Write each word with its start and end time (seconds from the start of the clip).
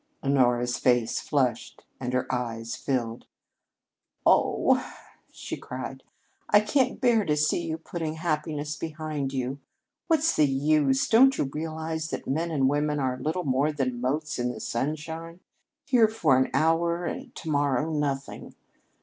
Honora's 0.23 0.77
face 0.79 1.19
flushed 1.19 1.85
and 1.99 2.11
her 2.13 2.25
eyes 2.33 2.75
filled. 2.75 3.27
"Oh," 4.25 4.83
she 5.31 5.55
cried, 5.57 6.01
"I 6.49 6.59
can't 6.59 6.99
bear 6.99 7.23
to 7.23 7.37
see 7.37 7.67
you 7.67 7.77
putting 7.77 8.13
happiness 8.15 8.75
behind 8.75 9.31
you. 9.31 9.59
What's 10.07 10.35
the 10.35 10.47
use? 10.47 11.07
Don't 11.07 11.37
you 11.37 11.43
realize 11.53 12.09
that 12.09 12.25
men 12.25 12.49
and 12.49 12.67
women 12.67 12.99
are 12.99 13.19
little 13.21 13.43
more 13.45 13.71
than 13.71 14.01
motes 14.01 14.39
in 14.39 14.51
the 14.51 14.59
sunshine, 14.59 15.39
here 15.85 16.07
for 16.07 16.35
an 16.35 16.49
hour 16.51 17.05
and 17.05 17.35
to 17.35 17.51
morrow 17.51 17.93
nothing! 17.93 18.55